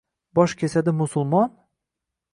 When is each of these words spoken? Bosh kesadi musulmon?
Bosh 0.35 0.55
kesadi 0.61 0.93
musulmon? 1.03 1.53